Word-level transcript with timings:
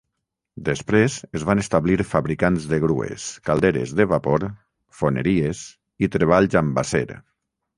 Després 0.67 1.17
es 1.39 1.43
van 1.49 1.61
establir 1.63 1.97
fabricants 2.13 2.65
de 2.71 2.79
grues, 2.85 3.27
calderes 3.51 3.93
de 4.01 4.09
vapor, 4.15 4.47
foneries 5.03 5.63
i 6.07 6.11
treballs 6.17 6.59
amb 6.65 6.83
acer. 6.85 7.07